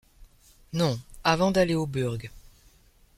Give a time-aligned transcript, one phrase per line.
[0.73, 0.99] Non...
[1.23, 2.31] avant d’aller au burg.